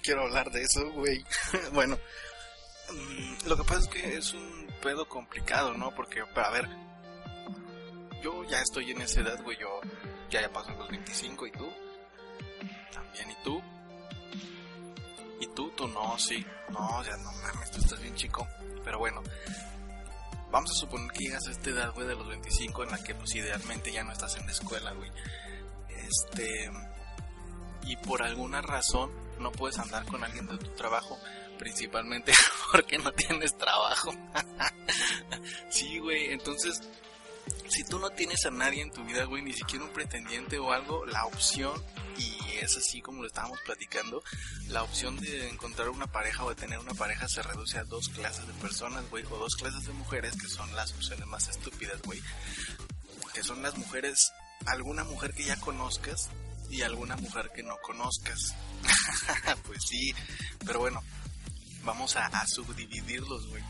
Quiero 0.00 0.22
hablar 0.22 0.50
de 0.50 0.62
eso, 0.62 0.90
güey. 0.92 1.24
bueno, 1.72 1.98
mm, 2.92 3.48
lo 3.48 3.56
que 3.56 3.64
pasa 3.64 3.80
es 3.80 3.88
que 3.88 4.16
es 4.16 4.34
un 4.34 4.66
pedo 4.82 5.08
complicado, 5.08 5.74
¿no? 5.74 5.94
Porque, 5.94 6.20
a 6.20 6.50
ver, 6.50 6.68
yo 8.22 8.44
ya 8.44 8.60
estoy 8.60 8.90
en 8.90 9.00
esa 9.00 9.20
edad, 9.20 9.42
güey, 9.42 9.58
yo 9.58 9.80
ya 10.30 10.40
ya 10.40 10.52
paso 10.52 10.70
los 10.72 10.88
25 10.88 11.46
y 11.46 11.52
tú, 11.52 11.68
también, 12.92 13.30
¿y 13.30 13.44
tú? 13.44 13.62
¿Y 15.40 15.46
tú? 15.54 15.70
Tú 15.70 15.88
no, 15.88 16.18
sí. 16.18 16.44
No, 16.68 17.02
ya 17.02 17.16
no 17.16 17.32
mames, 17.32 17.70
tú 17.70 17.80
estás 17.80 18.00
bien 18.00 18.14
chico. 18.14 18.46
Pero 18.84 18.98
bueno, 18.98 19.22
vamos 20.50 20.70
a 20.70 20.74
suponer 20.74 21.10
que 21.12 21.24
llegas 21.24 21.46
a 21.48 21.50
esta 21.50 21.70
edad, 21.70 21.92
güey, 21.94 22.06
de 22.06 22.14
los 22.14 22.28
25 22.28 22.84
en 22.84 22.90
la 22.90 23.02
que, 23.02 23.14
pues, 23.14 23.34
idealmente 23.34 23.90
ya 23.90 24.04
no 24.04 24.12
estás 24.12 24.36
en 24.36 24.46
la 24.46 24.52
escuela, 24.52 24.92
güey. 24.92 25.10
Este 25.88 26.70
y 27.90 27.96
por 27.96 28.22
alguna 28.22 28.60
razón 28.62 29.10
no 29.40 29.52
puedes 29.52 29.78
andar 29.78 30.04
con 30.06 30.22
alguien 30.22 30.46
de 30.46 30.58
tu 30.58 30.70
trabajo, 30.70 31.18
principalmente 31.58 32.32
porque 32.72 32.98
no 32.98 33.12
tienes 33.12 33.56
trabajo. 33.56 34.12
sí, 35.70 35.98
güey, 35.98 36.32
entonces, 36.32 36.80
si 37.68 37.84
tú 37.84 37.98
no 37.98 38.10
tienes 38.10 38.44
a 38.46 38.50
nadie 38.50 38.82
en 38.82 38.90
tu 38.90 39.04
vida, 39.04 39.24
güey, 39.24 39.42
ni 39.42 39.52
siquiera 39.52 39.84
un 39.84 39.92
pretendiente 39.92 40.58
o 40.58 40.72
algo, 40.72 41.06
la 41.06 41.26
opción, 41.26 41.82
y 42.18 42.36
es 42.60 42.76
así 42.76 43.00
como 43.00 43.22
lo 43.22 43.28
estábamos 43.28 43.58
platicando, 43.64 44.22
la 44.68 44.82
opción 44.82 45.16
de 45.18 45.48
encontrar 45.48 45.88
una 45.88 46.06
pareja 46.06 46.44
o 46.44 46.50
de 46.50 46.56
tener 46.56 46.78
una 46.78 46.94
pareja 46.94 47.28
se 47.28 47.42
reduce 47.42 47.78
a 47.78 47.84
dos 47.84 48.08
clases 48.08 48.46
de 48.46 48.52
personas, 48.54 49.08
güey, 49.10 49.24
o 49.24 49.38
dos 49.38 49.54
clases 49.56 49.86
de 49.86 49.92
mujeres, 49.92 50.34
que 50.40 50.48
son 50.48 50.74
las 50.74 50.92
opciones 50.92 51.26
más 51.26 51.48
estúpidas, 51.48 52.00
güey. 52.02 52.20
Que 53.32 53.42
son 53.42 53.62
las 53.62 53.78
mujeres, 53.78 54.32
alguna 54.66 55.04
mujer 55.04 55.32
que 55.32 55.44
ya 55.44 55.56
conozcas 55.56 56.28
y 56.70 56.82
alguna 56.82 57.16
mujer 57.16 57.50
que 57.54 57.62
no 57.62 57.76
conozcas. 57.82 58.54
pues 59.66 59.82
sí, 59.88 60.14
pero 60.64 60.80
bueno, 60.80 61.02
vamos 61.84 62.16
a, 62.16 62.30
subdividirlos, 62.46 63.48
güey. 63.48 63.62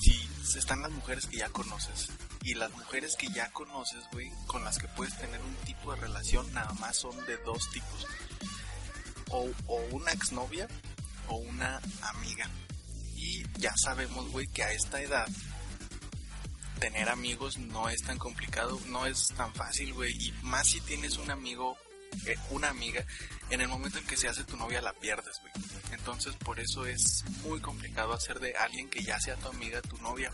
Si 0.00 0.58
están 0.58 0.82
las 0.82 0.90
mujeres 0.90 1.26
que 1.26 1.38
ya 1.38 1.48
conoces 1.50 2.08
y 2.42 2.54
las 2.54 2.70
mujeres 2.72 3.14
que 3.16 3.28
ya 3.28 3.50
conoces, 3.52 4.02
güey, 4.12 4.30
con 4.46 4.64
las 4.64 4.78
que 4.78 4.88
puedes 4.88 5.16
tener 5.16 5.40
un 5.40 5.54
tipo 5.64 5.94
de 5.94 6.00
relación, 6.00 6.52
nada 6.52 6.72
más 6.74 6.96
son 6.96 7.16
de 7.26 7.36
dos 7.38 7.70
tipos. 7.70 8.06
O, 9.30 9.48
o 9.66 9.76
una 9.92 10.10
exnovia 10.10 10.66
o 11.28 11.36
una 11.36 11.80
amiga. 12.02 12.50
Y 13.14 13.44
ya 13.58 13.72
sabemos, 13.76 14.28
güey, 14.30 14.46
que 14.48 14.64
a 14.64 14.72
esta 14.72 15.00
edad 15.00 15.28
tener 16.80 17.10
amigos 17.10 17.58
no 17.58 17.88
es 17.88 18.02
tan 18.02 18.18
complicado, 18.18 18.80
no 18.86 19.06
es 19.06 19.28
tan 19.36 19.54
fácil, 19.54 19.92
güey. 19.94 20.12
Y 20.18 20.32
más 20.42 20.66
si 20.66 20.80
tienes 20.80 21.18
un 21.18 21.30
amigo 21.30 21.76
una 22.50 22.68
amiga, 22.68 23.04
en 23.50 23.60
el 23.60 23.68
momento 23.68 23.98
en 23.98 24.06
que 24.06 24.16
se 24.16 24.28
hace 24.28 24.44
tu 24.44 24.56
novia 24.56 24.80
la 24.80 24.92
pierdes, 24.92 25.40
güey. 25.40 25.52
Entonces 25.92 26.34
por 26.36 26.60
eso 26.60 26.86
es 26.86 27.24
muy 27.44 27.60
complicado 27.60 28.12
hacer 28.12 28.40
de 28.40 28.54
alguien 28.54 28.88
que 28.88 29.02
ya 29.02 29.18
sea 29.20 29.36
tu 29.36 29.48
amiga 29.48 29.80
tu 29.82 29.96
novia. 29.98 30.30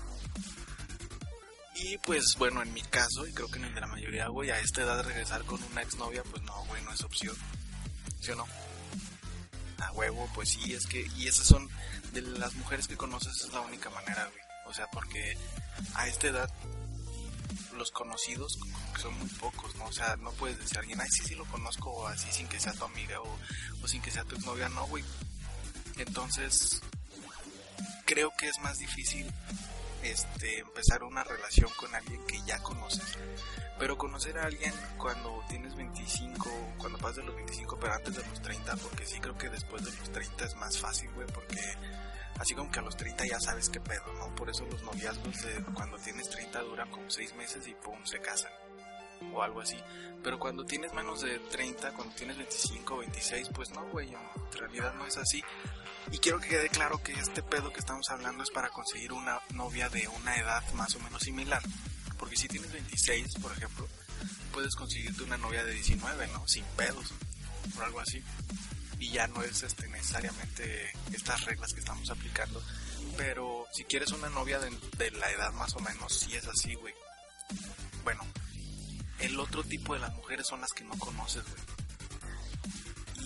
Y 1.79 1.99
pues 1.99 2.37
bueno, 2.39 2.63
en 2.63 2.73
mi 2.73 2.83
caso, 2.83 3.27
y 3.27 3.33
creo 3.33 3.49
que 3.49 3.59
en 3.59 3.67
el 3.67 3.75
de 3.75 3.81
la 3.83 3.87
mayoría, 3.87 4.29
güey, 4.29 4.51
a 4.51 4.61
esta 4.61 4.83
edad 4.83 5.05
regresar 5.05 5.45
con 5.45 5.63
una 5.63 5.83
exnovia, 5.83 6.23
pues 6.25 6.43
no, 6.43 6.65
güey, 6.65 6.83
no 6.83 6.93
es 6.93 7.03
opción. 7.03 7.37
¿Sí 8.21 8.31
o 8.31 8.37
no? 8.37 8.47
A 9.79 9.93
huevo, 9.93 10.29
pues 10.35 10.51
sí, 10.51 10.73
es 10.73 10.87
que, 10.87 11.07
y 11.17 11.29
esas 11.29 11.47
son, 11.47 11.69
de 12.13 12.23
las 12.23 12.55
mujeres 12.55 12.89
que 12.89 12.97
conoces, 12.97 13.43
es 13.43 13.53
la 13.53 13.61
única 13.61 13.91
manera, 13.91 14.25
güey. 14.25 14.43
O 14.67 14.75
sea, 14.75 14.87
porque 14.91 15.37
a 15.95 16.09
esta 16.09 16.29
edad 16.29 16.51
los 17.77 17.91
conocidos 17.91 18.59
que 18.95 19.01
son 19.01 19.19
muy 19.19 19.29
pocos, 19.29 19.75
¿no? 19.77 19.87
O 19.87 19.93
sea, 19.93 20.17
no 20.17 20.31
puedes 20.33 20.59
decir 20.59 20.79
a 20.79 20.81
alguien, 20.81 21.01
ay, 21.01 21.09
sí, 21.11 21.23
sí 21.25 21.35
lo 21.35 21.45
conozco, 21.47 22.07
así 22.09 22.31
sin 22.33 22.49
que 22.49 22.61
sea 22.61 22.73
tu 22.73 22.85
amiga 22.85 23.21
o, 23.21 23.39
o 23.83 23.89
sin 23.89 24.03
que 24.03 24.11
sea 24.11 24.25
tu 24.25 24.39
novia, 24.41 24.69
no, 24.69 24.87
güey. 24.87 25.05
Entonces, 25.99 26.83
creo 28.05 28.33
que 28.39 28.49
es 28.49 28.59
más 28.61 28.79
difícil 28.79 29.27
este, 30.03 30.61
empezar 30.61 31.03
una 31.03 31.25
relación 31.25 31.71
con 31.77 31.95
alguien 31.95 32.25
que 32.27 32.41
ya 32.47 32.59
conoces. 32.61 33.19
Pero 33.79 33.99
conocer 33.99 34.39
a 34.39 34.47
alguien 34.47 34.73
cuando 34.97 35.45
tienes 35.49 35.75
25, 35.75 36.49
cuando 36.79 36.99
pasas 36.99 37.17
de 37.17 37.25
los 37.25 37.35
25, 37.35 37.79
pero 37.79 37.93
antes 37.93 38.17
de 38.17 38.27
los 38.27 38.41
30, 38.41 38.77
porque 38.77 39.05
sí 39.05 39.21
creo 39.21 39.37
que 39.37 39.51
después 39.51 39.85
de 39.85 39.93
los 39.93 40.11
30 40.13 40.45
es 40.47 40.55
más 40.57 40.79
fácil, 40.79 41.11
güey, 41.13 41.27
porque 41.27 41.61
así 42.39 42.55
como 42.55 42.71
que 42.71 42.79
a 42.79 42.83
los 42.83 42.97
30 42.97 43.27
ya 43.27 43.41
sabes 43.41 43.69
qué 43.71 43.81
pedo, 43.81 44.13
¿no? 44.19 44.35
Por 44.35 44.51
eso 44.51 44.65
los 44.67 44.83
noviazgos 44.83 45.43
de 45.43 45.65
cuando 45.75 45.99
tienes 45.99 46.29
30 46.29 46.61
duran 46.63 46.91
como 46.91 47.11
6 47.11 47.35
meses 47.35 47.67
y 47.67 47.75
pum, 47.75 47.99
se 48.05 48.21
casan. 48.21 48.53
O 49.33 49.43
algo 49.43 49.61
así. 49.61 49.77
Pero 50.23 50.39
cuando 50.39 50.65
tienes 50.65 50.93
menos 50.93 51.23
de 51.23 51.39
30, 51.39 51.93
cuando 51.93 52.15
tienes 52.15 52.37
25 52.37 52.95
o 52.95 52.99
26, 52.99 53.49
pues 53.55 53.71
no, 53.71 53.85
güey, 53.89 54.13
en 54.13 54.59
realidad 54.59 54.95
no 54.95 55.07
es 55.07 55.17
así. 55.17 55.43
Y 56.13 56.19
quiero 56.19 56.39
que 56.39 56.49
quede 56.49 56.69
claro 56.69 57.03
que 57.03 57.13
este 57.13 57.43
pedo 57.43 57.73
que 57.73 57.81
estamos 57.81 58.09
hablando 58.11 58.43
es 58.43 58.51
para 58.51 58.69
conseguir 58.69 59.13
una 59.13 59.41
novia 59.55 59.89
de 59.89 60.07
una 60.09 60.37
edad 60.37 60.63
más 60.75 60.95
o 60.97 61.01
menos 61.01 61.23
similar. 61.23 61.63
Porque 62.19 62.37
si 62.37 62.47
tienes 62.49 62.73
26, 62.73 63.35
por 63.41 63.53
ejemplo, 63.53 63.89
puedes 64.53 64.75
conseguirte 64.77 65.23
una 65.23 65.39
novia 65.39 65.65
de 65.65 65.73
19, 65.73 66.29
¿no? 66.29 66.47
Sin 66.47 66.65
pedos. 66.77 67.13
O 67.79 67.83
algo 67.83 68.01
así 68.01 68.23
y 68.99 69.11
ya 69.11 69.27
no 69.29 69.43
es 69.43 69.63
este, 69.63 69.89
necesariamente 69.89 70.93
estas 71.13 71.45
reglas 71.45 71.73
que 71.73 71.81
estamos 71.81 72.11
aplicando. 72.11 72.63
Pero 73.17 73.67
si 73.73 73.85
quieres 73.85 74.11
una 74.13 74.29
novia 74.29 74.59
de, 74.59 75.11
la 75.13 75.31
edad 75.31 75.53
más 75.53 75.75
o 75.77 75.81
menos, 75.81 76.13
si 76.13 76.35
es 76.35 76.47
así, 76.47 76.75
güey. 76.75 76.95
Bueno, 78.05 78.23
el 79.21 79.39
otro 79.41 79.65
tipo 79.65 79.95
de 79.95 80.01
las 80.01 80.15
mujeres 80.15 80.47
son 80.47 80.61
las 80.61 80.73
que 80.73 80.85
no 80.85 80.99
conoces, 80.99 81.43
güey. 81.45 81.63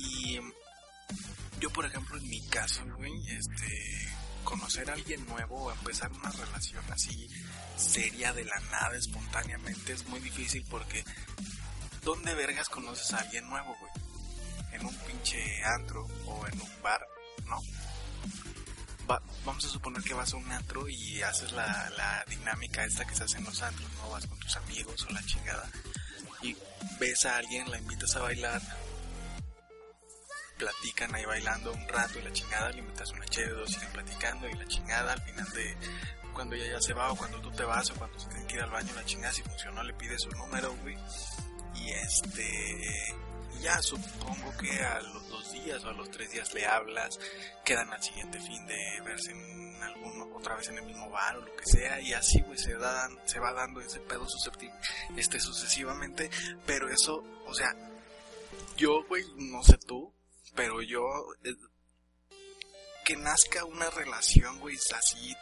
Y 0.03 0.41
yo, 1.61 1.71
por 1.71 1.85
ejemplo, 1.85 2.17
en 2.17 2.29
mi 2.29 2.41
caso, 2.49 2.85
güey, 2.97 3.13
este, 3.29 4.09
conocer 4.45 4.89
a 4.91 4.95
alguien 4.95 5.25
nuevo 5.27 5.65
o 5.65 5.73
empezar 5.73 6.11
una 6.13 6.31
relación 6.31 6.85
así 6.91 7.29
seria 7.77 8.33
de 8.33 8.45
la 8.45 8.59
nada, 8.71 8.97
espontáneamente, 8.97 9.93
es 9.93 10.07
muy 10.07 10.21
difícil 10.21 10.65
porque 10.71 11.05
¿dónde 12.03 12.35
vergas 12.35 12.69
conoces 12.69 13.13
a 13.13 13.19
alguien 13.19 13.49
nuevo, 13.49 13.77
güey? 13.79 13.90
En 14.81 14.87
un 14.87 14.95
pinche 14.95 15.63
antro 15.65 16.07
o 16.27 16.47
en 16.47 16.61
un 16.61 16.83
bar, 16.83 17.07
¿no? 17.47 17.61
vamos 19.45 19.65
a 19.65 19.69
suponer 19.69 20.03
que 20.05 20.15
vas 20.15 20.33
a 20.35 20.37
un 20.37 20.53
antro 20.53 20.89
y 20.89 21.21
haces 21.23 21.51
la, 21.53 21.91
la 21.97 22.25
dinámica 22.29 22.85
esta 22.85 23.05
que 23.05 23.17
se 23.17 23.25
hace 23.25 23.39
en 23.39 23.45
los 23.45 23.61
antros, 23.61 23.91
¿no? 23.95 24.11
Vas 24.11 24.27
con 24.27 24.39
tus 24.39 24.57
amigos 24.57 25.05
o 25.09 25.13
la 25.13 25.23
chingada 25.25 25.69
y 26.43 26.57
ves 27.01 27.27
a 27.27 27.37
alguien, 27.37 27.69
la 27.71 27.79
invitas 27.79 28.15
a 28.15 28.21
bailar, 28.21 28.63
platican 30.59 31.15
ahí 31.15 31.25
bailando 31.25 31.73
un 31.73 31.89
rato 31.89 32.19
y 32.19 32.23
la 32.23 32.33
chingada, 32.33 32.71
le 32.71 32.79
invitas 32.79 33.11
una 33.11 33.27
chévere, 33.27 33.55
dos 33.55 33.71
siguen 33.71 33.91
platicando 33.91 34.49
y 34.49 34.53
la 34.55 34.67
chingada 34.67 35.13
al 35.15 35.23
final 35.23 35.51
de 35.53 35.77
cuando 36.33 36.55
ella 36.55 36.73
ya 36.73 36.81
se 36.81 36.93
va 36.93 37.11
o 37.11 37.17
cuando 37.17 37.41
tú 37.41 37.51
te 37.51 37.65
vas 37.65 37.91
o 37.91 37.95
cuando 37.95 38.19
se 38.19 38.28
tiene 38.28 38.47
que 38.47 38.54
ir 38.54 38.63
al 38.63 38.71
baño 38.71 38.95
la 38.95 39.04
chingada, 39.04 39.33
si 39.33 39.43
funcionó 39.43 39.83
le 39.83 39.95
pides 39.95 40.22
su 40.22 40.31
número, 40.31 40.75
güey. 40.83 40.97
Y 41.75 41.91
este 41.91 43.15
ya 43.62 43.80
supongo 43.83 44.57
que 44.59 44.71
a 44.83 45.01
los 45.01 45.28
dos 45.28 45.53
días 45.53 45.84
o 45.84 45.89
a 45.89 45.92
los 45.92 46.10
tres 46.10 46.30
días 46.30 46.53
le 46.54 46.66
hablas, 46.66 47.18
quedan 47.65 47.92
al 47.92 48.03
siguiente 48.03 48.41
fin 48.41 48.66
de 48.66 49.01
verse 49.04 49.30
en 49.30 49.83
algún, 49.83 50.33
otra 50.34 50.57
vez 50.57 50.68
en 50.68 50.78
el 50.78 50.84
mismo 50.84 51.10
bar 51.10 51.36
o 51.36 51.41
lo 51.42 51.57
que 51.57 51.66
sea, 51.66 52.01
y 52.01 52.12
así, 52.12 52.41
güey, 52.42 52.59
se, 52.59 52.77
se 53.27 53.41
va 53.41 53.53
dando 53.53 53.80
ese 53.80 54.01
pedo 54.01 54.27
susceptible, 54.28 54.74
este, 55.16 55.41
sucesivamente, 55.41 56.30
pero 56.66 56.89
eso, 56.89 57.22
o 57.47 57.54
sea, 57.54 57.71
yo, 58.77 59.04
güey, 59.09 59.24
no 59.36 59.63
sé 59.63 59.77
tú, 59.86 60.13
pero 60.54 60.83
yo, 60.83 61.03
eh, 61.45 61.54
que 63.04 63.16
nazca 63.16 63.65
una 63.65 63.91
relación, 63.91 64.59
güey, 64.60 64.77
así, 64.95 65.34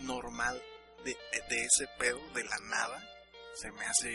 normal, 0.00 0.62
de, 1.04 1.16
de 1.48 1.64
ese 1.64 1.88
pedo, 1.98 2.20
de 2.34 2.44
la 2.44 2.58
nada, 2.58 3.02
se 3.54 3.70
me 3.72 3.84
hace 3.84 4.10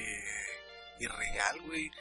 irreal, 1.00 1.62
güey 1.62 1.92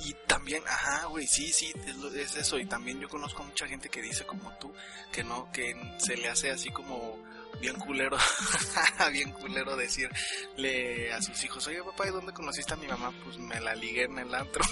Y 0.00 0.14
también, 0.26 0.62
ajá, 0.66 1.06
güey, 1.06 1.26
sí, 1.26 1.52
sí, 1.52 1.72
es, 2.14 2.36
eso. 2.36 2.58
Y 2.58 2.66
también 2.66 3.00
yo 3.00 3.08
conozco 3.08 3.42
a 3.42 3.46
mucha 3.46 3.66
gente 3.66 3.88
que 3.88 4.02
dice 4.02 4.24
como 4.24 4.50
tú, 4.58 4.72
que 5.12 5.22
no, 5.22 5.50
que 5.52 5.74
se 5.98 6.16
le 6.16 6.28
hace 6.28 6.50
así 6.50 6.70
como 6.70 7.18
bien 7.60 7.78
culero, 7.78 8.16
bien 9.12 9.30
culero 9.30 9.76
decirle 9.76 11.12
a 11.12 11.22
sus 11.22 11.44
hijos, 11.44 11.66
oye 11.68 11.82
papá, 11.84 12.08
¿y 12.08 12.10
dónde 12.10 12.32
conociste 12.32 12.74
a 12.74 12.76
mi 12.76 12.88
mamá? 12.88 13.12
Pues 13.22 13.38
me 13.38 13.60
la 13.60 13.74
ligué 13.74 14.04
en 14.04 14.18
el 14.18 14.34
antro. 14.34 14.64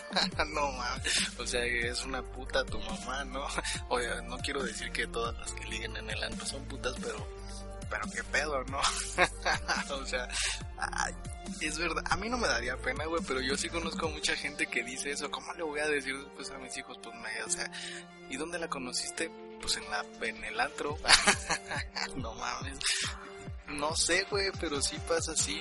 no 0.54 0.72
mames, 0.72 1.38
o 1.38 1.46
sea, 1.46 1.64
es 1.64 2.04
una 2.04 2.22
puta 2.22 2.64
tu 2.64 2.80
mamá, 2.80 3.24
¿no? 3.24 3.46
Oye, 3.88 4.08
no 4.22 4.38
quiero 4.38 4.62
decir 4.62 4.90
que 4.92 5.06
todas 5.06 5.36
las 5.38 5.52
que 5.52 5.64
liguen 5.66 5.96
en 5.96 6.08
el 6.08 6.22
antro 6.22 6.46
son 6.46 6.64
putas, 6.64 6.94
pero 7.02 7.26
pero 7.90 8.04
qué 8.14 8.22
pedo, 8.24 8.62
¿no? 8.64 8.80
o 9.94 10.06
sea, 10.06 10.28
es 11.60 11.78
verdad, 11.78 12.02
a 12.08 12.16
mí 12.16 12.28
no 12.28 12.38
me 12.38 12.48
daría 12.48 12.76
pena, 12.76 13.04
güey, 13.06 13.22
pero 13.26 13.40
yo 13.40 13.56
sí 13.56 13.68
conozco 13.68 14.06
a 14.06 14.10
mucha 14.10 14.36
gente 14.36 14.66
que 14.66 14.82
dice 14.84 15.10
eso. 15.10 15.30
¿Cómo 15.30 15.52
le 15.54 15.62
voy 15.62 15.80
a 15.80 15.88
decir 15.88 16.14
pues 16.36 16.50
a 16.50 16.58
mis 16.58 16.76
hijos? 16.76 16.98
Pues 17.02 17.14
me, 17.16 17.42
o 17.44 17.50
sea, 17.50 17.70
¿y 18.30 18.36
dónde 18.36 18.58
la 18.58 18.68
conociste? 18.68 19.30
Pues 19.60 19.76
en 19.76 19.90
la 19.90 20.04
en 20.22 20.44
el 20.44 20.60
antro. 20.60 20.96
no 22.16 22.34
mames. 22.34 22.78
No 23.68 23.94
sé, 23.96 24.26
güey, 24.30 24.50
pero 24.60 24.80
sí 24.80 24.96
pasa 25.06 25.32
así. 25.32 25.60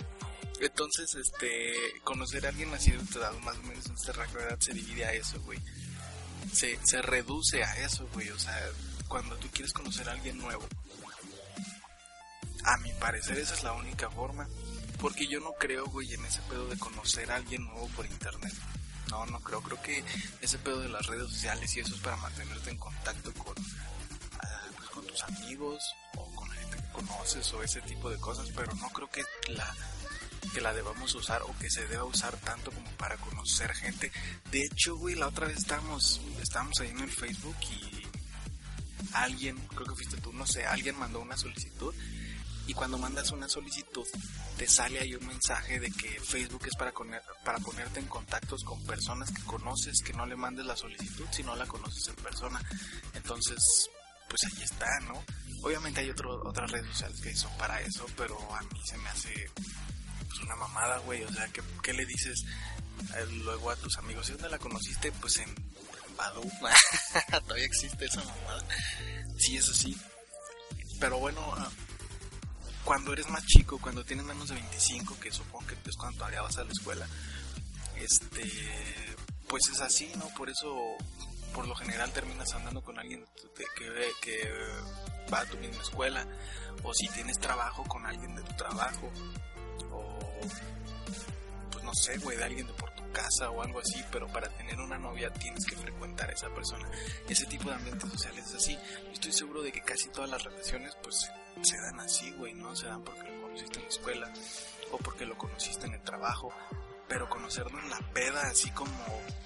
Entonces, 0.60 1.14
este, 1.16 1.74
conocer 2.04 2.46
a 2.46 2.50
alguien 2.50 2.74
así 2.74 2.92
de 2.92 2.98
edad, 2.98 3.34
más 3.44 3.58
o 3.58 3.64
menos 3.64 3.86
en 3.86 3.94
este 3.94 4.12
rango 4.14 4.40
de 4.40 4.46
edad, 4.46 4.60
se 4.60 4.74
divide 4.74 5.06
a 5.06 5.14
eso, 5.14 5.40
güey. 5.42 5.60
Se, 6.52 6.80
se 6.84 7.02
reduce 7.02 7.64
a 7.64 7.78
eso, 7.78 8.08
güey. 8.14 8.30
O 8.30 8.40
sea, 8.40 8.58
cuando 9.08 9.36
tú 9.38 9.48
quieres 9.52 9.74
conocer 9.74 10.10
a 10.10 10.14
alguien 10.14 10.38
nuevo, 10.38 10.66
a 12.64 12.78
mi 12.78 12.92
parecer 12.94 13.38
esa 13.38 13.54
es 13.54 13.64
la 13.64 13.74
única 13.74 14.10
forma. 14.10 14.48
Porque 15.00 15.28
yo 15.28 15.40
no 15.40 15.54
creo, 15.54 15.86
güey, 15.88 16.14
en 16.14 16.26
ese 16.26 16.42
pedo 16.44 16.68
de 16.68 16.78
conocer 16.78 17.32
a 17.32 17.36
alguien 17.36 17.66
nuevo 17.66 17.88
por 17.90 18.06
internet. 18.06 18.54
No, 19.10 19.26
no 19.28 19.40
creo. 19.40 19.62
Creo 19.62 19.82
que 19.82 20.04
ese 20.42 20.58
pedo 20.58 20.80
de 20.80 20.90
las 20.90 21.06
redes 21.06 21.30
sociales 21.30 21.76
y 21.76 21.80
eso 21.82 21.96
es 21.96 22.02
para 22.02 22.18
mantenerte 22.18 22.72
en 22.72 22.78
contacto 22.78 23.34
con, 23.34 23.56
ah, 24.42 24.62
pues, 24.76 24.90
con 24.90 25.06
tus 25.06 25.24
amigos 25.24 25.84
o 26.16 26.26
con 26.36 26.50
la 26.50 26.56
gente 26.56 26.78
que 26.78 26.92
conoces 26.92 27.54
o 27.54 27.64
ese 27.64 27.82
tipo 27.82 28.10
de 28.10 28.18
cosas. 28.18 28.50
Pero 28.56 28.74
no 28.76 28.90
creo 28.90 29.10
que 29.10 29.24
la, 29.50 29.76
que 30.54 30.62
la 30.62 30.74
debamos 30.74 31.14
usar 31.16 31.44
o 31.44 31.58
que 31.60 31.70
se 31.70 31.88
deba 31.88 32.04
usar 32.04 32.36
tanto 32.38 32.72
como 32.72 32.90
para 32.92 33.18
conocer 33.18 33.74
gente. 33.76 34.12
De 34.52 34.66
hecho, 34.66 34.98
güey, 34.98 35.16
la 35.16 35.28
otra 35.28 35.48
vez 35.48 35.58
estábamos, 35.58 36.22
estábamos 36.42 36.80
ahí 36.80 36.90
en 36.90 37.00
el 37.00 37.12
Facebook 37.12 37.58
y 37.70 38.08
alguien, 39.14 39.58
creo 39.68 39.86
que 39.86 39.96
fuiste 39.96 40.18
tú, 40.18 40.34
no 40.34 40.46
sé, 40.46 40.66
alguien 40.66 40.98
mandó 40.98 41.20
una 41.20 41.38
solicitud 41.38 41.94
y 42.68 42.74
cuando 42.74 42.98
mandas 42.98 43.32
una 43.32 43.48
solicitud 43.48 44.06
te 44.58 44.68
sale 44.68 45.00
ahí 45.00 45.16
un 45.16 45.26
mensaje 45.26 45.80
de 45.80 45.90
que 45.90 46.20
Facebook 46.20 46.68
es 46.68 46.76
para, 46.76 46.92
para 47.44 47.60
ponerte 47.60 48.00
en 48.00 48.08
contactos 48.08 48.64
con 48.64 48.84
personas 48.86 49.32
que 49.32 49.42
conoces, 49.44 50.02
que 50.04 50.14
no 50.14 50.26
le 50.26 50.36
mandes 50.36 50.66
la 50.66 50.76
solicitud 50.76 51.26
si 51.32 51.44
no 51.44 51.56
la 51.56 51.66
conoces 51.66 52.08
en 52.10 52.16
persona. 52.16 52.62
Entonces, 53.14 53.90
pues 54.28 54.42
ahí 54.46 54.64
está, 54.64 54.88
¿no? 55.02 55.24
Obviamente 55.64 56.02
hay 56.02 56.10
otro, 56.10 56.42
otras 56.44 56.70
redes 56.72 56.88
sociales 56.88 57.22
que 57.22 57.36
son 57.36 57.56
para 57.58 57.80
eso, 57.82 58.06
pero 58.18 58.38
a 58.54 58.62
mí 58.62 58.82
se 58.86 58.98
me 58.98 59.10
hace 59.10 59.50
pues 60.28 60.40
una 60.42 60.56
mamada, 60.56 60.98
güey. 61.00 61.24
O 61.24 61.32
sea, 61.32 61.48
¿qué, 61.82 61.94
le 61.94 62.06
dices 62.06 62.44
eh, 63.16 63.26
luego 63.44 63.72
a 63.72 63.76
tus 63.76 63.98
amigos? 63.98 64.28
¿Y 64.30 64.34
dónde 64.34 64.50
la 64.50 64.60
conociste? 64.60 65.12
Pues 65.14 65.38
en, 65.38 65.50
en. 65.50 67.42
Todavía 67.44 67.66
existe 67.66 68.06
esa 68.06 68.24
mamada. 68.24 68.64
Sí, 69.38 69.58
eso 69.58 69.74
sí. 69.74 69.96
Pero 71.00 71.20
bueno, 71.20 71.42
ah, 71.56 71.70
cuando 72.88 73.12
eres 73.12 73.30
más 73.30 73.46
chico, 73.46 73.78
cuando 73.80 74.06
tienes 74.06 74.26
menos 74.26 74.48
de 74.48 74.56
25, 74.56 75.20
que 75.20 75.30
supongo 75.30 75.68
que 75.68 75.76
es 75.90 75.98
cuando 75.98 76.20
todavía 76.20 76.42
vas 76.42 76.58
a 76.58 76.64
la 76.64 76.72
escuela, 76.72 77.06
este, 77.98 78.50
pues 79.46 79.68
es 79.70 79.82
así, 79.82 80.10
¿no? 80.16 80.30
Por 80.30 80.50
eso, 80.50 80.74
por 81.54 81.68
lo 81.68 81.76
general 81.76 82.14
terminas 82.14 82.54
andando 82.54 82.82
con 82.82 82.98
alguien 82.98 83.26
que, 83.58 83.66
que 84.22 84.50
va 85.32 85.42
a 85.42 85.46
tu 85.46 85.58
misma 85.58 85.82
escuela, 85.82 86.26
o 86.82 86.94
si 86.94 87.10
tienes 87.10 87.38
trabajo 87.40 87.84
con 87.84 88.06
alguien 88.06 88.34
de 88.38 88.44
tu 88.44 88.54
trabajo, 88.56 89.12
o 89.92 90.40
pues 91.70 91.84
no 91.84 91.94
sé, 91.94 92.18
güey, 92.20 92.38
de 92.38 92.46
alguien 92.46 92.68
de 92.68 92.74
por 92.74 92.90
tu 92.92 93.12
casa 93.12 93.50
o 93.50 93.62
algo 93.62 93.82
así, 93.82 94.02
pero 94.14 94.28
para 94.28 94.48
tener 94.48 94.80
una 94.80 94.98
novia 94.98 95.30
tienes 95.34 95.66
que 95.66 95.76
frecuentar 95.76 96.30
a 96.30 96.34
esa 96.34 96.48
persona. 96.56 96.90
Ese 97.28 97.46
tipo 97.48 97.70
de 97.70 97.76
ambientes 97.76 98.10
sociales 98.12 98.46
es 98.48 98.56
así. 98.56 98.80
Estoy 99.28 99.46
seguro 99.46 99.62
de 99.62 99.74
que 99.74 99.82
casi 99.82 100.08
todas 100.10 100.30
las 100.30 100.42
relaciones, 100.42 100.96
pues 101.04 101.30
se 101.62 101.78
dan 101.78 102.00
así, 102.00 102.32
güey, 102.32 102.54
¿no? 102.54 102.74
Se 102.76 102.86
dan 102.86 103.04
porque 103.04 103.30
lo 103.30 103.42
conociste 103.42 103.78
en 103.78 103.84
la 103.84 103.90
escuela 103.90 104.34
o 104.92 104.98
porque 105.00 105.26
lo 105.26 105.38
conociste 105.38 105.86
en 105.86 105.94
el 105.96 106.02
trabajo. 106.02 106.54
Pero 107.10 107.30
conocerlo 107.30 107.78
en 107.80 107.90
la 107.90 108.00
peda, 108.14 108.42
así 108.48 108.70
como 108.72 108.92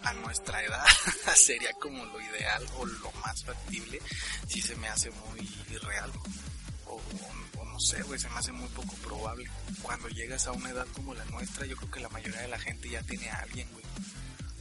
a 0.04 0.14
nuestra 0.14 0.64
edad, 0.64 0.86
sería 1.36 1.72
como 1.74 2.06
lo 2.06 2.22
ideal 2.22 2.64
o 2.78 2.86
lo 2.86 3.12
más 3.24 3.44
factible, 3.44 4.00
si 4.48 4.62
se 4.62 4.76
me 4.76 4.88
hace 4.88 5.10
muy 5.10 5.50
irreal. 5.72 6.12
O, 6.86 7.02
no 7.66 7.80
sé, 7.80 8.04
güey, 8.04 8.20
se 8.20 8.30
me 8.30 8.38
hace 8.38 8.52
muy 8.52 8.68
poco 8.70 8.94
probable. 8.98 9.50
Cuando 9.82 10.10
llegas 10.10 10.46
a 10.46 10.52
una 10.52 10.70
edad 10.70 10.88
como 10.94 11.16
la 11.16 11.26
nuestra, 11.26 11.66
yo 11.66 11.76
creo 11.76 11.92
que 11.92 12.00
la 12.02 12.10
mayoría 12.10 12.42
de 12.42 12.48
la 12.48 12.60
gente 12.60 12.90
ya 12.90 13.02
tiene 13.02 13.30
a 13.30 13.40
alguien, 13.40 13.68
güey. 13.72 13.86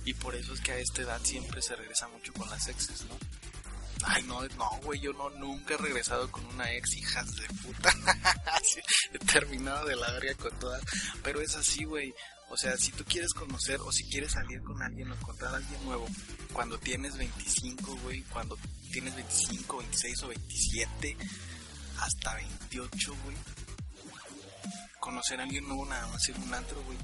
Y 0.04 0.14
por 0.14 0.34
eso 0.34 0.54
es 0.54 0.60
que 0.60 0.72
a 0.72 0.78
esta 0.78 1.02
edad 1.02 1.20
siempre 1.22 1.60
se 1.60 1.76
regresa 1.76 2.08
mucho 2.08 2.32
con 2.32 2.48
las 2.48 2.68
exes, 2.68 3.04
¿no? 3.04 3.18
Ay, 4.04 4.22
no, 4.22 4.40
no, 4.56 4.70
güey, 4.82 5.00
yo 5.00 5.12
no, 5.12 5.28
nunca 5.30 5.74
he 5.74 5.76
regresado 5.76 6.30
con 6.30 6.44
una 6.46 6.72
ex 6.72 6.96
hijas 6.96 7.26
de 7.36 7.46
puta. 7.62 7.94
he 9.12 9.18
terminado 9.18 9.86
de 9.86 9.96
la 9.96 10.10
verga 10.12 10.34
con 10.34 10.58
todas. 10.58 10.82
Pero 11.22 11.40
es 11.40 11.54
así, 11.56 11.84
güey. 11.84 12.14
O 12.48 12.56
sea, 12.56 12.76
si 12.76 12.90
tú 12.92 13.04
quieres 13.04 13.32
conocer 13.32 13.80
o 13.80 13.92
si 13.92 14.04
quieres 14.08 14.32
salir 14.32 14.62
con 14.62 14.82
alguien 14.82 15.10
o 15.10 15.14
encontrar 15.14 15.54
a 15.54 15.56
alguien 15.58 15.84
nuevo, 15.84 16.06
cuando 16.52 16.78
tienes 16.78 17.16
25, 17.16 17.96
güey, 18.02 18.22
cuando 18.24 18.58
tienes 18.90 19.14
25, 19.14 19.78
26 19.78 20.22
o 20.22 20.28
27, 20.28 21.16
hasta 21.98 22.34
28, 22.34 23.16
güey. 23.24 23.36
Conocer 24.98 25.40
a 25.40 25.44
alguien 25.44 25.66
nuevo 25.66 25.86
nada 25.86 26.06
más 26.08 26.28
en 26.28 26.42
un 26.42 26.54
antro, 26.54 26.82
güey. 26.82 26.98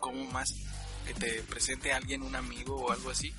¿Cómo 0.00 0.24
más? 0.32 0.48
Que 1.06 1.14
te 1.14 1.42
presente 1.44 1.92
a 1.92 1.96
alguien, 1.96 2.22
un 2.22 2.36
amigo 2.36 2.76
o 2.76 2.92
algo 2.92 3.10
así 3.10 3.32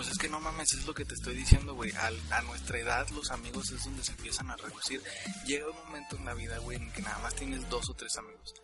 pues 0.00 0.12
es 0.12 0.18
que 0.18 0.30
no 0.30 0.40
mames, 0.40 0.72
es 0.72 0.86
lo 0.86 0.94
que 0.94 1.04
te 1.04 1.12
estoy 1.12 1.34
diciendo, 1.34 1.74
güey. 1.74 1.92
A, 1.92 2.40
nuestra 2.40 2.78
edad, 2.78 3.06
los 3.10 3.30
amigos 3.30 3.70
es 3.70 3.84
donde 3.84 4.02
se 4.02 4.12
empiezan 4.12 4.50
a 4.50 4.56
reducir. 4.56 5.02
Llega 5.44 5.68
un 5.68 5.76
momento 5.76 6.16
en 6.16 6.24
la 6.24 6.32
vida, 6.32 6.56
güey, 6.56 6.78
en 6.78 6.90
que 6.90 7.02
nada 7.02 7.18
más 7.18 7.34
tienes 7.34 7.68
dos 7.68 7.90
o 7.90 7.92
tres 7.92 8.16
amigos. 8.16 8.54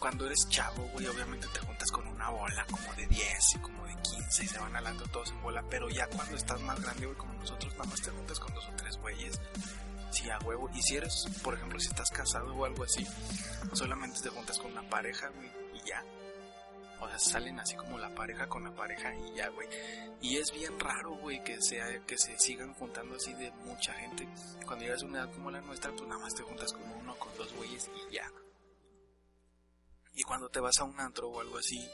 Cuando 0.00 0.26
eres 0.26 0.48
chavo, 0.48 0.82
güey, 0.88 1.06
obviamente 1.06 1.46
te 1.46 1.60
juntas 1.60 1.88
con 1.92 2.08
una 2.08 2.30
bola 2.30 2.66
como 2.68 2.92
de 2.94 3.06
10 3.06 3.38
y 3.54 3.58
como 3.60 3.86
de 3.86 3.94
15 4.02 4.44
y 4.44 4.48
se 4.48 4.58
van 4.58 4.74
alando 4.74 5.04
todos 5.06 5.30
en 5.30 5.40
bola. 5.42 5.62
Pero 5.70 5.88
ya 5.90 6.08
cuando 6.08 6.36
estás 6.36 6.60
más 6.62 6.80
grande, 6.80 7.06
güey, 7.06 7.16
como 7.16 7.34
nosotros, 7.34 7.72
nada 7.74 7.84
más 7.84 8.02
te 8.02 8.10
juntas 8.10 8.40
con 8.40 8.52
dos 8.52 8.66
o 8.66 8.72
tres 8.74 8.96
güeyes. 8.96 9.40
Sí, 10.10 10.28
a 10.28 10.40
huevo. 10.40 10.68
Y 10.74 10.82
si 10.82 10.96
eres, 10.96 11.24
por 11.44 11.54
ejemplo, 11.54 11.78
si 11.78 11.86
estás 11.86 12.10
casado 12.10 12.52
o 12.52 12.64
algo 12.64 12.82
así, 12.82 13.06
solamente 13.74 14.20
te 14.22 14.30
juntas 14.30 14.58
con 14.58 14.72
una 14.72 14.82
pareja, 14.90 15.28
güey, 15.28 15.52
y 15.74 15.88
ya 15.88 16.02
o 17.00 17.08
sea, 17.08 17.18
salen 17.18 17.60
así 17.60 17.76
como 17.76 17.98
la 17.98 18.14
pareja 18.14 18.48
con 18.48 18.64
la 18.64 18.74
pareja 18.74 19.14
y 19.14 19.34
ya, 19.34 19.48
güey. 19.48 19.68
Y 20.20 20.38
es 20.38 20.52
bien 20.52 20.78
raro, 20.78 21.12
güey, 21.12 21.42
que, 21.44 21.60
sea, 21.60 21.86
que 22.06 22.18
se 22.18 22.38
sigan 22.38 22.74
juntando 22.74 23.16
así 23.16 23.32
de 23.34 23.50
mucha 23.64 23.92
gente. 23.94 24.28
Cuando 24.66 24.84
llegas 24.84 25.02
a 25.02 25.06
una 25.06 25.18
edad 25.20 25.32
como 25.32 25.50
la 25.50 25.60
nuestra, 25.60 25.92
pues 25.92 26.08
nada 26.08 26.20
más 26.20 26.34
te 26.34 26.42
juntas 26.42 26.72
con 26.72 26.82
uno, 26.90 27.16
con 27.16 27.36
dos 27.36 27.52
güeyes 27.54 27.88
y 28.10 28.14
ya. 28.14 28.30
Y 30.14 30.22
cuando 30.22 30.48
te 30.48 30.60
vas 30.60 30.78
a 30.80 30.84
un 30.84 30.98
antro 30.98 31.28
o 31.28 31.40
algo 31.40 31.58
así, 31.58 31.88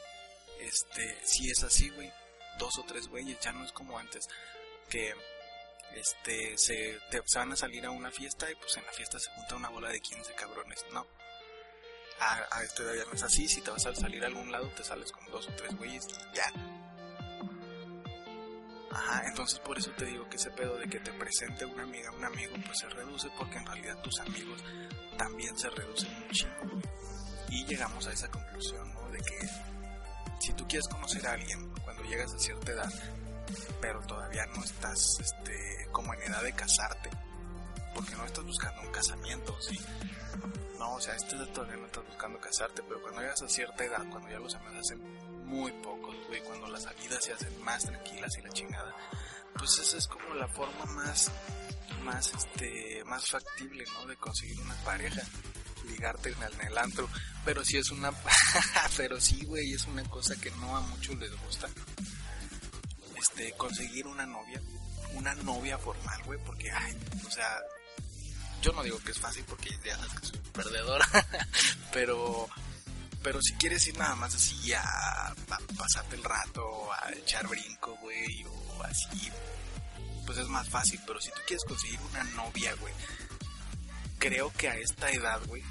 este, 0.59 1.15
si 1.23 1.49
es 1.49 1.63
así, 1.63 1.89
güey. 1.89 2.11
Dos 2.57 2.77
o 2.79 2.83
tres 2.83 3.07
güeyes, 3.07 3.39
ya 3.39 3.51
no 3.51 3.63
es 3.63 3.71
como 3.71 3.99
antes. 3.99 4.27
Que 4.89 5.13
este 5.95 6.57
se, 6.57 6.99
te, 7.11 7.21
se 7.25 7.39
van 7.39 7.51
a 7.51 7.55
salir 7.55 7.85
a 7.85 7.91
una 7.91 8.11
fiesta 8.11 8.49
y 8.49 8.55
pues 8.55 8.75
en 8.77 8.85
la 8.85 8.91
fiesta 8.91 9.19
se 9.19 9.29
junta 9.31 9.55
una 9.55 9.69
bola 9.69 9.89
de 9.89 9.99
15 9.99 10.33
cabrones. 10.33 10.85
No, 10.91 11.05
a, 12.19 12.57
a 12.57 12.63
este 12.63 12.83
de 12.83 13.03
es 13.13 13.23
así, 13.23 13.47
si 13.47 13.61
te 13.61 13.71
vas 13.71 13.85
a 13.85 13.95
salir 13.95 14.23
a 14.23 14.27
algún 14.27 14.51
lado, 14.51 14.69
te 14.69 14.83
sales 14.83 15.11
con 15.11 15.25
dos 15.31 15.47
o 15.47 15.51
tres 15.53 15.75
güeyes 15.77 16.07
ya. 16.33 16.51
Ajá, 18.91 19.23
entonces 19.27 19.59
por 19.59 19.77
eso 19.77 19.91
te 19.97 20.05
digo 20.05 20.27
que 20.29 20.37
ese 20.37 20.49
pedo 20.51 20.77
de 20.77 20.87
que 20.87 20.99
te 21.01 21.11
presente 21.11 21.65
una 21.65 21.83
amiga, 21.83 22.11
un 22.11 22.23
amigo, 22.23 22.53
pues 22.65 22.77
se 22.79 22.87
reduce 22.87 23.29
porque 23.37 23.57
en 23.57 23.65
realidad 23.65 24.01
tus 24.01 24.19
amigos 24.21 24.63
también 25.17 25.57
se 25.57 25.69
reducen 25.69 26.17
mucho. 26.25 26.47
Y 27.49 27.65
llegamos 27.65 28.07
a 28.07 28.13
esa 28.13 28.29
conclusión, 28.29 28.93
¿no? 28.93 29.09
De 29.09 29.17
que 29.17 29.47
si 30.39 30.53
tú 30.53 30.65
quieres 30.65 30.87
conocer 30.87 31.27
a 31.27 31.33
alguien 31.33 31.69
cuando 31.83 32.03
llegas 32.03 32.33
a 32.33 32.39
cierta 32.39 32.71
edad, 32.71 32.91
pero 33.81 33.99
todavía 34.01 34.45
no 34.47 34.63
estás 34.63 35.19
este, 35.19 35.87
como 35.91 36.13
en 36.13 36.21
edad 36.23 36.43
de 36.43 36.53
casarte, 36.53 37.09
porque 37.93 38.15
no 38.15 38.25
estás 38.25 38.45
buscando 38.45 38.81
un 38.81 38.91
casamiento, 38.91 39.61
¿sí? 39.61 39.77
No, 40.85 40.93
o 40.93 41.01
sea, 41.01 41.15
este 41.15 41.35
todavía 41.47 41.77
no 41.77 41.87
estás 41.87 42.05
buscando 42.05 42.39
casarte, 42.39 42.83
pero 42.87 43.01
cuando 43.01 43.21
llegas 43.21 43.41
a 43.41 43.49
cierta 43.49 43.83
edad, 43.83 44.05
cuando 44.11 44.29
ya 44.29 44.37
los 44.37 44.53
amigos 44.53 44.85
hacen 44.85 45.01
muy 45.47 45.71
pocos, 45.71 46.15
güey, 46.27 46.41
cuando 46.41 46.67
las 46.67 46.83
salidas 46.83 47.23
se 47.23 47.33
hacen 47.33 47.63
más 47.63 47.85
tranquilas 47.85 48.31
y 48.37 48.41
la 48.43 48.49
chingada, 48.51 48.95
pues 49.57 49.79
esa 49.79 49.97
es 49.97 50.07
como 50.07 50.35
la 50.35 50.47
forma 50.47 50.85
más, 50.85 51.31
más, 52.03 52.31
este, 52.35 53.03
más 53.05 53.27
factible, 53.31 53.83
¿no? 53.93 54.05
De 54.05 54.15
conseguir 54.17 54.59
una 54.61 54.75
pareja. 54.83 55.23
ligarte 55.89 56.29
en 56.29 56.67
el, 56.67 56.77
antro, 56.77 57.09
pero 57.43 57.65
sí 57.65 57.77
es 57.77 57.89
una, 57.89 58.11
pero 58.97 59.19
sí, 59.19 59.43
güey, 59.45 59.73
es 59.73 59.85
una 59.85 60.03
cosa 60.03 60.35
que 60.35 60.51
no 60.51 60.77
a 60.77 60.81
muchos 60.81 61.17
les 61.17 61.35
gusta. 61.45 61.67
Este, 63.17 63.53
conseguir 63.53 64.05
una 64.05 64.27
novia, 64.27 64.61
una 65.15 65.33
novia 65.33 65.79
formal, 65.79 66.21
güey, 66.25 66.39
porque, 66.45 66.69
ay, 66.69 66.95
o 67.25 67.31
sea, 67.31 67.57
yo 68.65 68.71
no 68.73 68.81
digo 68.81 68.97
que 68.97 69.11
es 69.11 69.19
fácil 69.19 69.43
porque 69.47 69.69
ya 69.85 69.95
sabes 69.95 70.29
soy 70.29 70.39
un 70.43 70.51
perdedor, 70.51 70.99
pero, 71.93 72.49
pero 73.21 73.39
si 73.39 73.53
quieres 73.53 73.85
ir 73.85 73.95
nada 73.95 74.15
más 74.15 74.33
así 74.33 74.73
a, 74.73 74.81
a 74.81 75.35
pasarte 75.77 76.15
el 76.15 76.23
rato, 76.23 76.91
a 76.91 77.11
echar 77.11 77.47
brinco, 77.47 77.95
güey, 78.01 78.43
o 78.45 78.83
así, 78.83 79.29
pues 80.25 80.39
es 80.39 80.47
más 80.47 80.67
fácil, 80.67 80.99
pero 81.05 81.21
si 81.21 81.29
tú 81.29 81.41
quieres 81.45 81.63
conseguir 81.63 81.99
una 82.09 82.23
novia, 82.23 82.73
güey, 82.79 82.93
creo 84.17 84.51
que 84.53 84.67
a 84.67 84.77
esta 84.77 85.11
edad, 85.11 85.39
güey, 85.45 85.61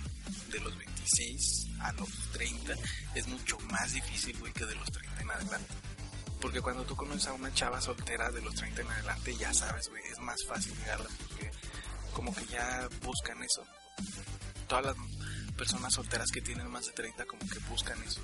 de 0.53 0.61
los 0.61 0.79
26 0.79 1.67
a 1.81 1.93
los 1.95 2.09
30, 2.31 2.75
es 3.17 3.27
mucho 3.27 3.59
más 3.73 3.93
difícil, 3.93 4.39
güey, 4.39 4.53
que 4.53 4.67
de 4.67 4.77
los 4.77 4.89
30 4.93 5.21
en 5.21 5.31
adelante. 5.33 5.75
Porque 6.41 6.61
cuando 6.61 6.85
tú 6.85 6.95
conoces 6.95 7.27
a 7.27 7.33
una 7.33 7.53
chava 7.55 7.81
soltera 7.81 8.31
de 8.31 8.41
los 8.41 8.55
30 8.55 8.83
en 8.83 8.91
adelante, 8.93 9.35
ya 9.37 9.53
sabes, 9.53 9.89
güey, 9.89 10.03
es 10.13 10.19
más 10.21 10.39
fácil 10.47 10.73
llegarla 10.77 11.09
como 12.15 12.35
que 12.35 12.47
ya 12.47 12.89
buscan 13.03 13.43
eso. 13.43 13.63
Todas 14.67 14.87
las 14.87 14.97
personas 15.57 15.93
solteras 15.93 16.31
que 16.31 16.41
tienen 16.41 16.71
más 16.71 16.87
de 16.87 16.93
30 16.93 17.27
como 17.27 17.47
que 17.49 17.59
buscan 17.71 18.03
eso. 18.03 18.23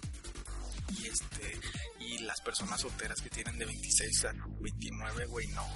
Y 0.99 1.07
este 1.07 1.61
y 1.99 2.19
las 2.19 2.41
personas 2.41 2.81
solteras 2.81 3.21
que 3.21 3.29
tienen 3.29 3.59
de 3.59 3.67
26 3.67 4.25
a 4.25 4.33
29, 4.61 5.27
güey, 5.27 5.47
no. 5.49 5.67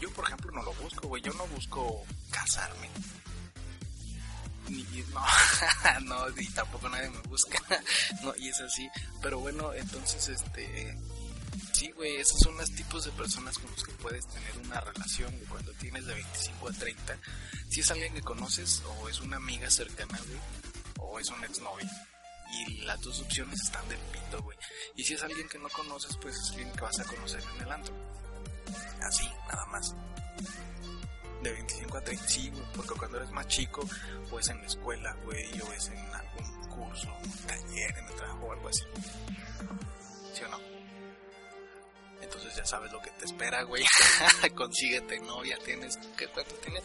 Yo, 0.00 0.10
por 0.12 0.24
ejemplo, 0.24 0.50
no 0.52 0.62
lo 0.62 0.72
busco, 0.74 1.08
güey. 1.08 1.22
Yo 1.22 1.32
no 1.34 1.46
busco 1.48 2.04
casarme. 2.30 2.88
Ni, 4.68 4.84
no, 5.12 5.24
no, 6.04 6.40
y 6.40 6.46
tampoco 6.48 6.88
nadie 6.88 7.10
me 7.10 7.20
busca. 7.22 7.60
no, 8.22 8.32
y 8.36 8.48
es 8.48 8.60
así. 8.60 8.88
Pero 9.20 9.40
bueno, 9.40 9.74
entonces, 9.74 10.28
este, 10.28 10.96
sí, 11.72 11.90
güey, 11.92 12.16
esos 12.16 12.38
son 12.40 12.56
los 12.56 12.70
tipos 12.72 13.04
de 13.04 13.12
personas 13.12 13.58
con 13.58 13.70
los 13.70 13.82
que 13.84 13.92
puedes 13.92 14.26
tener 14.28 14.58
una 14.64 14.80
relación, 14.80 15.32
güey, 15.32 15.46
cuando 15.46 15.72
tienes 15.74 16.06
de 16.06 16.14
25 16.14 16.68
a 16.68 16.72
30. 16.72 17.18
Si 17.68 17.80
es 17.80 17.90
alguien 17.90 18.14
que 18.14 18.22
conoces, 18.22 18.82
o 18.86 19.08
es 19.08 19.20
una 19.20 19.36
amiga 19.36 19.70
cercana, 19.70 20.18
güey, 20.26 20.40
o 20.98 21.18
es 21.18 21.28
un 21.30 21.44
exnovio. 21.44 21.88
Y 22.52 22.78
las 22.82 23.00
dos 23.00 23.20
opciones 23.20 23.60
están 23.60 23.88
del 23.88 23.98
pito, 23.98 24.42
güey. 24.42 24.58
Y 24.96 25.04
si 25.04 25.14
es 25.14 25.22
alguien 25.22 25.48
que 25.48 25.58
no 25.58 25.68
conoces, 25.68 26.16
pues 26.20 26.36
es 26.36 26.50
alguien 26.50 26.72
que 26.72 26.80
vas 26.80 26.98
a 26.98 27.04
conocer 27.04 27.42
en 27.56 27.62
el 27.62 27.72
antro. 27.72 27.94
Así, 29.02 29.28
nada 29.48 29.66
más. 29.66 29.94
De 31.42 31.52
25 31.52 31.96
a 31.96 32.00
30, 32.02 32.28
sí, 32.28 32.52
porque 32.74 32.94
cuando 32.94 33.18
eres 33.18 33.30
más 33.30 33.46
chico, 33.46 33.88
o 34.30 34.38
es 34.38 34.48
en 34.48 34.58
la 34.58 34.66
escuela, 34.66 35.16
güey, 35.24 35.60
o 35.60 35.72
es 35.72 35.88
en 35.88 35.98
algún 35.98 36.68
curso, 36.68 37.08
un 37.22 37.32
taller, 37.46 37.98
en 37.98 38.06
el 38.06 38.14
trabajo 38.14 38.52
algo 38.52 38.68
así. 38.68 38.82
¿Sí 40.34 40.42
o 40.42 40.48
no? 40.48 40.79
Entonces 42.30 42.56
ya 42.56 42.64
sabes 42.64 42.92
lo 42.92 43.02
que 43.02 43.10
te 43.10 43.24
espera, 43.24 43.62
güey. 43.64 43.84
Consíguete 44.54 45.18
novia, 45.20 45.58
tienes, 45.64 45.98
¿qué 46.16 46.28
cuánto 46.28 46.54
tienes? 46.56 46.84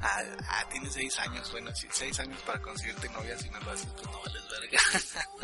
Ah, 0.00 0.22
ah, 0.48 0.68
tienes 0.70 0.92
6 0.92 1.18
años, 1.20 1.50
bueno, 1.52 1.74
sí, 1.74 1.86
6 1.90 2.18
años 2.18 2.40
para 2.42 2.60
conseguirte 2.60 3.08
novia, 3.10 3.38
si 3.38 3.48
no 3.48 3.60
lo 3.60 3.70
haces, 3.70 3.86
pues 3.94 4.06
no 4.10 4.20
vales 4.20 4.42
verga. 4.50 4.78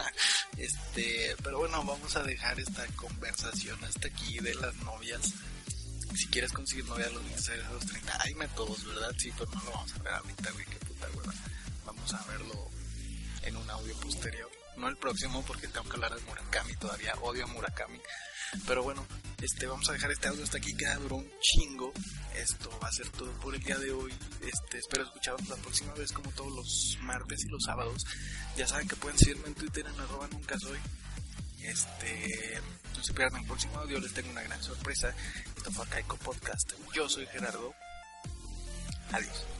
este, 0.57 1.37
pero 1.43 1.59
bueno, 1.61 1.85
vamos 1.85 2.17
a 2.17 2.23
dejar 2.25 2.59
esta 2.59 2.85
conversación 2.97 3.83
hasta 3.85 4.09
aquí 4.09 4.39
de 4.41 4.55
las 4.57 4.75
novias 4.77 5.33
si 6.17 6.27
quieres 6.27 6.53
conseguir 6.53 6.85
novia 6.87 7.07
a 7.07 7.11
los 7.11 7.23
26, 7.23 7.65
a 7.65 7.73
los 7.73 7.87
30, 7.87 8.19
hay 8.21 8.35
métodos, 8.35 8.85
¿verdad? 8.85 9.13
Sí, 9.17 9.33
pero 9.39 9.51
no 9.53 9.63
lo 9.63 9.71
vamos 9.71 9.95
a 9.95 10.03
ver 10.03 10.13
ahorita, 10.15 10.51
güey, 10.51 10.65
qué 10.67 10.77
puta 10.87 11.07
hueva. 11.15 11.35
Vamos 11.87 12.15
a 12.15 12.25
verlo 12.25 12.71
en 13.43 13.57
un 13.57 13.71
audio 13.71 13.95
posterior. 13.97 14.60
No 14.77 14.89
el 14.89 14.97
próximo, 14.97 15.43
porque 15.47 15.69
tengo 15.69 15.89
que 15.89 15.95
hablar 15.95 16.15
de 16.15 16.21
Murakami 16.23 16.75
todavía. 16.75 17.15
Odio 17.23 17.45
a 17.45 17.49
Murakami. 17.49 18.01
Pero 18.67 18.83
bueno, 18.83 19.07
este, 19.41 19.67
vamos 19.67 19.89
a 19.89 19.93
dejar 19.93 20.11
este 20.11 20.29
audio 20.29 20.43
hasta 20.43 20.59
aquí, 20.59 20.75
que 20.75 20.87
duró 21.01 21.17
un 21.17 21.31
chingo. 21.41 21.93
Esto 22.35 22.71
va 22.83 22.89
a 22.89 22.93
ser 22.93 23.09
todo 23.11 23.31
por 23.41 23.55
el 23.55 23.63
día 23.63 23.79
de 23.79 23.93
hoy. 23.93 24.13
Este, 24.41 24.79
espero 24.79 25.05
escucharos 25.05 25.49
la 25.49 25.57
próxima 25.57 25.93
vez, 25.95 26.13
como 26.13 26.31
todos 26.33 26.53
los 26.53 26.99
martes 27.03 27.45
y 27.45 27.49
los 27.49 27.63
sábados. 27.65 28.03
Ya 28.57 28.67
saben 28.67 28.89
que 28.89 28.97
pueden 28.97 29.19
seguirme 29.19 29.49
en 29.49 29.55
Twitter 29.55 29.87
en 29.87 30.01
arroba 30.01 30.29
nunca 30.33 30.59
soy. 30.59 30.79
Este, 31.63 32.61
no 32.97 33.05
se 33.05 33.13
pierdan 33.13 33.43
el 33.43 33.47
próximo 33.47 33.79
audio, 33.79 34.01
les 34.01 34.13
tengo 34.13 34.31
una 34.31 34.43
gran 34.43 34.63
sorpresa. 34.63 35.15
Esto 35.57 35.71
fue 35.71 35.87
Caico 35.87 36.17
Podcast. 36.17 36.73
Yo 36.95 37.09
soy 37.09 37.27
Gerardo. 37.27 37.75
Adiós. 39.13 39.60